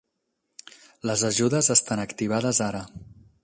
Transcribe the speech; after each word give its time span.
Les 1.09 1.25
ajudes 1.29 1.71
estan 1.77 2.03
activades 2.07 2.63
ara. 2.71 2.85